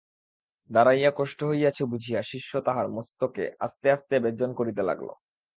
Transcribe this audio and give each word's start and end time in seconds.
দাঁড়াইয়া 0.69 1.11
কষ্ট 1.15 1.39
হইয়াছে 1.43 1.83
বুঝিয়া 1.85 2.21
শিষ্য 2.23 2.51
তাঁহার 2.65 2.87
মস্তকে 2.91 3.45
আস্তে 3.59 3.87
আস্তে 3.91 4.15
ব্যজন 4.23 4.49
করিতে 4.53 4.81
লাগিল। 4.89 5.09